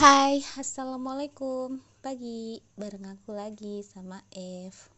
Hai, 0.00 0.40
assalamualaikum 0.56 1.76
pagi 2.00 2.56
bareng 2.80 3.20
aku 3.20 3.36
lagi 3.36 3.84
sama 3.84 4.24
Eve. 4.32 4.88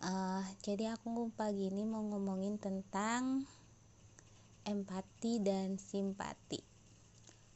Uh, 0.00 0.40
jadi 0.64 0.96
aku 0.96 1.28
pagi 1.36 1.68
ini 1.68 1.84
mau 1.84 2.00
ngomongin 2.00 2.56
tentang 2.56 3.44
empati 4.64 5.44
dan 5.44 5.76
simpati. 5.76 6.64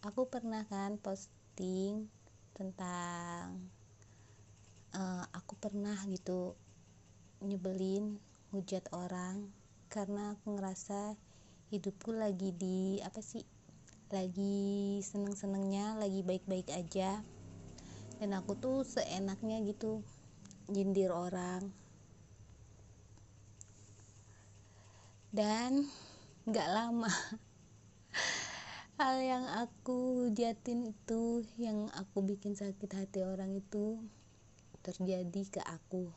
Aku 0.05 0.29
pernah 0.29 0.69
kan 0.69 1.01
posting 1.01 2.05
tentang 2.53 3.73
uh, 4.93 5.25
aku 5.33 5.57
pernah 5.57 5.97
gitu 6.13 6.53
nyebelin 7.41 8.21
hujat 8.53 8.85
orang 8.93 9.49
karena 9.89 10.37
aku 10.37 10.61
ngerasa 10.61 11.17
hidupku 11.73 12.13
lagi 12.13 12.53
di 12.53 13.01
apa 13.01 13.25
sih 13.25 13.62
lagi 14.13 15.01
seneng-senengnya 15.01 15.97
lagi 15.97 16.21
baik-baik 16.21 16.69
aja. 16.69 17.25
Dan 18.21 18.37
aku 18.37 18.53
tuh 18.61 18.85
seenaknya 18.85 19.65
gitu 19.65 20.05
jindir 20.69 21.09
orang. 21.17 21.73
Dan 25.33 25.89
gak 26.45 26.69
lama 26.69 27.09
hal 29.01 29.17
yang 29.25 29.49
aku 29.65 30.29
jatin 30.37 30.93
itu 30.93 31.41
yang 31.57 31.89
aku 31.97 32.21
bikin 32.21 32.53
sakit 32.53 32.93
hati 32.93 33.25
orang 33.25 33.57
itu 33.57 33.97
terjadi 34.85 35.43
ke 35.49 35.65
aku. 35.65 36.13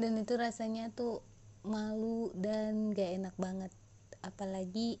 Dan 0.00 0.16
itu 0.16 0.32
rasanya 0.34 0.88
tuh 0.96 1.20
malu 1.60 2.32
dan 2.32 2.96
gak 2.96 3.20
enak 3.20 3.36
banget 3.36 3.70
apalagi 4.24 4.96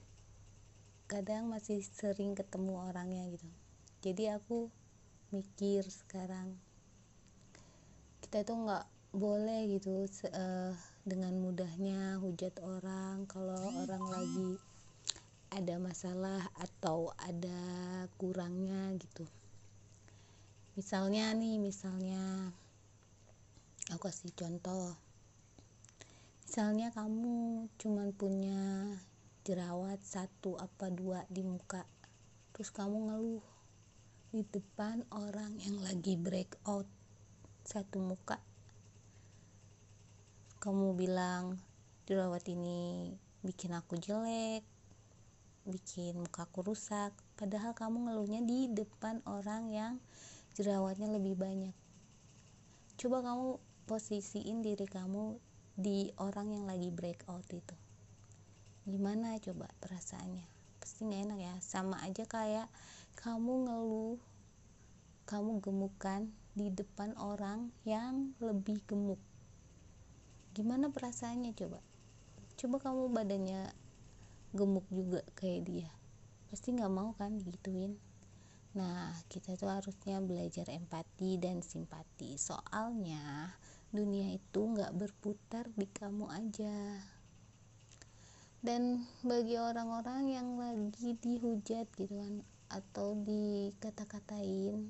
kadang 1.08 1.48
masih 1.48 1.80
sering 1.80 2.36
ketemu 2.36 2.76
orangnya 2.84 3.24
gitu. 3.32 3.48
Jadi 4.04 4.28
aku 4.28 4.68
mikir 5.32 5.82
sekarang 5.88 6.52
kita 8.20 8.44
itu 8.44 8.52
nggak 8.52 8.84
boleh 9.14 9.70
gitu 9.70 10.04
uh, 10.30 10.74
dengan 11.06 11.38
mudahnya 11.38 12.18
hujat 12.18 12.58
orang 12.60 13.24
kalau 13.30 13.56
orang 13.86 14.04
lagi 14.10 14.58
ada 15.54 15.78
masalah 15.78 16.42
atau 16.58 17.14
ada 17.22 17.62
kurangnya 18.18 18.90
gitu. 18.98 19.22
Misalnya 20.74 21.30
nih 21.30 21.62
misalnya 21.62 22.50
aku 23.94 24.10
kasih 24.10 24.34
contoh. 24.34 24.98
Misalnya 26.42 26.90
kamu 26.90 27.70
cuman 27.78 28.10
punya 28.18 28.62
jerawat 29.44 30.00
satu 30.00 30.56
apa 30.56 30.88
dua 30.88 31.28
di 31.28 31.44
muka. 31.44 31.84
Terus 32.56 32.72
kamu 32.72 33.12
ngeluh 33.12 33.44
di 34.32 34.40
depan 34.40 35.04
orang 35.12 35.60
yang 35.60 35.84
lagi 35.84 36.16
breakout 36.16 36.88
satu 37.60 38.00
muka. 38.00 38.40
Kamu 40.64 40.96
bilang 40.96 41.60
jerawat 42.08 42.48
ini 42.48 43.12
bikin 43.44 43.76
aku 43.76 44.00
jelek 44.00 44.64
bikin 45.68 46.24
mukaku 46.24 46.64
rusak. 46.64 47.12
Padahal 47.36 47.76
kamu 47.76 48.08
ngeluhnya 48.08 48.40
di 48.48 48.72
depan 48.72 49.20
orang 49.28 49.68
yang 49.68 49.92
jerawatnya 50.56 51.12
lebih 51.12 51.36
banyak. 51.36 51.76
Coba 52.96 53.20
kamu 53.20 53.60
posisiin 53.84 54.64
diri 54.64 54.88
kamu 54.88 55.36
di 55.76 56.08
orang 56.16 56.48
yang 56.56 56.64
lagi 56.64 56.88
breakout 56.88 57.44
itu 57.52 57.83
gimana 58.84 59.40
coba 59.40 59.72
perasaannya? 59.80 60.44
Pasti 60.80 61.08
nggak 61.08 61.22
enak 61.28 61.38
ya. 61.40 61.54
Sama 61.64 61.96
aja 62.04 62.28
kayak 62.28 62.68
kamu 63.16 63.68
ngeluh 63.68 64.20
kamu 65.24 65.64
gemukan 65.64 66.28
di 66.52 66.68
depan 66.68 67.16
orang 67.16 67.72
yang 67.88 68.36
lebih 68.44 68.84
gemuk. 68.84 69.18
Gimana 70.52 70.92
perasaannya 70.92 71.56
coba? 71.56 71.80
Coba 72.60 72.76
kamu 72.78 73.08
badannya 73.08 73.72
gemuk 74.52 74.84
juga 74.92 75.24
kayak 75.32 75.60
dia. 75.64 75.90
Pasti 76.52 76.76
nggak 76.76 76.92
mau 76.92 77.16
kan 77.16 77.40
digituin? 77.40 77.96
Nah 78.76 79.16
kita 79.32 79.56
tuh 79.56 79.72
harusnya 79.72 80.20
belajar 80.20 80.68
empati 80.68 81.40
dan 81.40 81.64
simpati. 81.64 82.36
Soalnya 82.36 83.56
dunia 83.88 84.30
itu 84.36 84.60
nggak 84.60 84.92
berputar 84.92 85.72
di 85.72 85.88
kamu 85.88 86.28
aja 86.28 87.00
dan 88.64 89.04
bagi 89.20 89.60
orang-orang 89.60 90.32
yang 90.32 90.56
lagi 90.56 91.12
dihujat 91.20 91.84
gitu 92.00 92.16
kan 92.16 92.40
atau 92.72 93.12
dikata-katain 93.12 94.88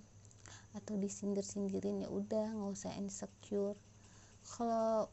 atau 0.78 0.94
disindir-sindirin 0.94 2.06
ya 2.06 2.08
udah 2.08 2.54
nggak 2.54 2.70
usah 2.70 2.94
insecure. 2.94 3.74
Kalau 4.46 5.10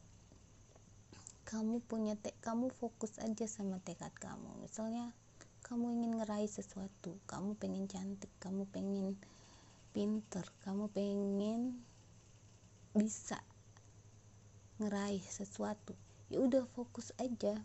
kamu 1.49 1.81
punya 1.89 2.13
te 2.13 2.37
kamu 2.45 2.69
fokus 2.69 3.17
aja 3.17 3.49
sama 3.49 3.81
tekad 3.81 4.13
kamu. 4.21 4.61
Misalnya 4.61 5.09
kamu 5.65 5.97
ingin 5.97 6.11
ngeraih 6.21 6.51
sesuatu 6.51 7.17
kamu 7.29 7.55
pengen 7.55 7.87
cantik 7.87 8.29
kamu 8.43 8.67
pengen 8.75 9.15
pinter 9.95 10.43
kamu 10.67 10.91
pengen 10.91 11.79
bisa 12.91 13.39
ngeraih 14.81 15.23
sesuatu 15.23 15.95
ya 16.27 16.43
udah 16.43 16.67
fokus 16.75 17.15
aja 17.21 17.55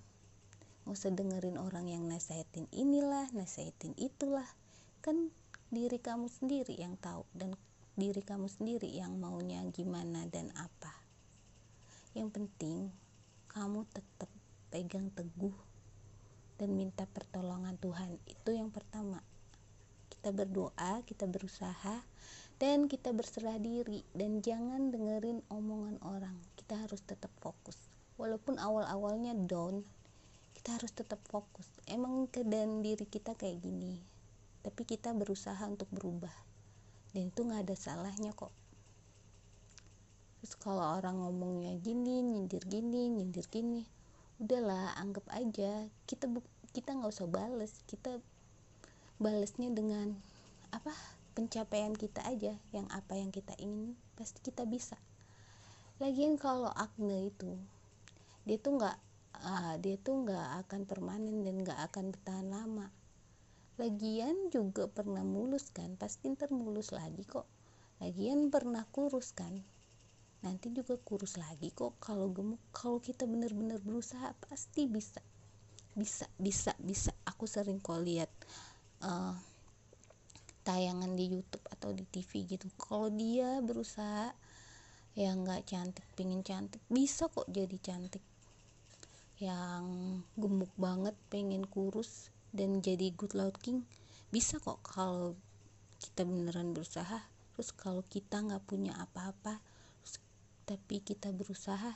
nggak 0.87 1.03
usah 1.03 1.11
dengerin 1.11 1.59
orang 1.59 1.91
yang 1.91 2.07
nasihatin 2.07 2.71
inilah 2.71 3.27
nasihatin 3.35 3.91
itulah. 3.99 4.47
Kan 5.03 5.35
diri 5.67 5.99
kamu 5.99 6.31
sendiri 6.31 6.79
yang 6.79 6.95
tahu 7.03 7.27
dan 7.35 7.59
diri 7.99 8.23
kamu 8.23 8.47
sendiri 8.47 8.87
yang 8.87 9.19
maunya 9.19 9.67
gimana 9.75 10.31
dan 10.31 10.55
apa. 10.55 10.95
Yang 12.15 12.39
penting 12.39 12.95
kamu 13.51 13.83
tetap 13.91 14.31
pegang 14.71 15.11
teguh 15.11 15.59
dan 16.55 16.71
minta 16.79 17.03
pertolongan 17.11 17.75
Tuhan. 17.83 18.23
Itu 18.31 18.55
yang 18.55 18.71
pertama. 18.71 19.19
Kita 20.07 20.31
berdoa 20.31 21.03
kita 21.03 21.27
berusaha 21.27 21.99
dan 22.63 22.87
kita 22.87 23.11
berserah 23.11 23.59
diri. 23.59 24.07
Dan 24.15 24.39
jangan 24.39 24.95
dengerin 24.95 25.43
omongan 25.51 25.99
orang. 26.07 26.39
Kita 26.55 26.79
harus 26.79 27.03
tetap 27.03 27.35
fokus. 27.43 27.75
Walaupun 28.23 28.57
awal-awalnya 28.57 29.35
down 29.35 29.85
kita 30.66 30.82
harus 30.82 30.91
tetap 30.99 31.22
fokus. 31.31 31.62
Emang 31.87 32.27
keadaan 32.27 32.82
diri 32.82 33.06
kita 33.06 33.38
kayak 33.38 33.62
gini 33.62 34.03
tapi 34.66 34.82
kita 34.82 35.15
berusaha 35.15 35.62
untuk 35.62 35.87
berubah. 35.94 36.34
Dan 37.15 37.31
itu 37.31 37.47
nggak 37.47 37.71
ada 37.71 37.78
salahnya 37.78 38.34
kok. 38.34 38.50
Terus 40.43 40.59
kalau 40.59 40.99
orang 40.99 41.22
ngomongnya 41.22 41.78
gini 41.78 42.19
nyindir 42.19 42.66
gini 42.66 43.06
nyindir 43.06 43.47
gini 43.47 43.87
udahlah 44.43 44.99
anggap 44.99 45.22
aja. 45.31 45.87
Kita 46.03 46.27
kita 46.75 46.98
nggak 46.98 47.15
usah 47.15 47.31
bales. 47.31 47.71
Kita 47.87 48.19
balesnya 49.22 49.71
dengan 49.71 50.19
apa 50.75 50.91
pencapaian 51.38 51.94
kita 51.94 52.27
aja. 52.27 52.59
Yang 52.75 52.87
apa 52.91 53.15
yang 53.15 53.31
kita 53.31 53.54
ingin 53.62 53.94
pasti 54.19 54.43
kita 54.43 54.66
bisa. 54.66 54.98
Lagian 56.03 56.34
kalau 56.34 56.75
akne 56.75 57.31
itu 57.31 57.54
dia 58.43 58.59
tuh 58.59 58.83
nggak 58.83 59.06
uh, 59.43 59.75
dia 59.81 60.01
tuh 60.01 60.25
nggak 60.25 60.67
akan 60.67 60.89
permanen 60.89 61.45
dan 61.45 61.61
nggak 61.61 61.81
akan 61.93 62.15
bertahan 62.15 62.49
lama. 62.49 62.89
Lagian 63.77 64.49
juga 64.49 64.89
pernah 64.89 65.21
mulus 65.21 65.69
kan 65.69 66.01
pasti 66.01 66.33
ntar 66.33 66.49
mulus 66.49 66.95
lagi 66.97 67.27
kok. 67.29 67.45
Lagian 68.01 68.49
pernah 68.49 68.85
kurus 68.89 69.37
kan 69.37 69.53
nanti 70.45 70.71
juga 70.73 70.97
kurus 71.01 71.37
lagi 71.37 71.75
kok. 71.75 71.99
Kalau 72.01 72.31
gemuk 72.33 72.61
kalau 72.73 73.03
kita 73.03 73.29
bener-bener 73.29 73.83
berusaha 73.83 74.33
pasti 74.49 74.89
bisa. 74.89 75.21
Bisa 75.93 76.25
bisa 76.41 76.73
bisa. 76.81 77.13
Aku 77.29 77.45
sering 77.45 77.83
kok 77.85 78.01
lihat 78.01 78.33
uh, 79.05 79.37
tayangan 80.65 81.13
di 81.13 81.37
YouTube 81.37 81.66
atau 81.69 81.93
di 81.93 82.05
TV 82.09 82.49
gitu. 82.49 82.69
Kalau 82.81 83.13
dia 83.13 83.60
berusaha 83.60 84.33
ya 85.16 85.33
nggak 85.33 85.65
cantik 85.65 86.05
pingin 86.13 86.45
cantik 86.45 86.84
bisa 86.93 87.33
kok 87.33 87.49
jadi 87.49 87.81
cantik 87.81 88.21
yang 89.36 89.84
gemuk 90.36 90.72
banget 90.80 91.12
pengen 91.28 91.68
kurus 91.68 92.33
dan 92.56 92.80
jadi 92.80 93.12
good 93.12 93.36
looking 93.36 93.84
bisa 94.33 94.56
kok 94.60 94.80
kalau 94.83 95.36
kita 96.00 96.24
beneran 96.24 96.72
berusaha. 96.77 97.24
Terus 97.56 97.72
kalau 97.72 98.04
kita 98.04 98.44
nggak 98.44 98.65
punya 98.68 98.97
apa-apa 99.00 99.60
tapi 100.66 100.98
kita 100.98 101.30
berusaha 101.30 101.94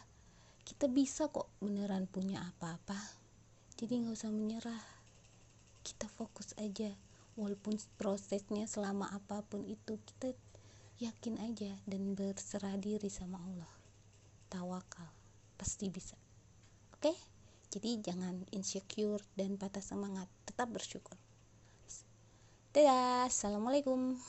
kita 0.71 0.87
bisa 0.87 1.27
kok 1.27 1.51
beneran 1.59 2.07
punya 2.07 2.47
apa-apa. 2.47 2.95
Jadi 3.75 4.07
nggak 4.07 4.15
usah 4.15 4.31
menyerah. 4.31 4.85
Kita 5.83 6.07
fokus 6.07 6.55
aja. 6.63 6.95
Walaupun 7.35 7.75
prosesnya 7.99 8.71
selama 8.71 9.11
apa 9.11 9.43
pun 9.43 9.67
itu 9.67 9.99
kita 10.07 10.31
yakin 11.03 11.43
aja 11.43 11.75
dan 11.91 12.15
berserah 12.15 12.79
diri 12.79 13.11
sama 13.11 13.43
Allah. 13.43 13.75
Tawakal 14.47 15.11
pasti 15.59 15.91
bisa 15.91 16.15
oke? 17.01 17.17
Jadi 17.73 17.97
jangan 18.05 18.45
insecure 18.53 19.25
dan 19.33 19.57
patah 19.57 19.81
semangat. 19.81 20.29
Tetap 20.45 20.69
bersyukur. 20.69 21.17
Dadah. 22.77 23.25
Assalamualaikum 23.25 24.21